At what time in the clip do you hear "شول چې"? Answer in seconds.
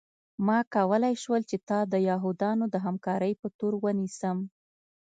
1.23-1.57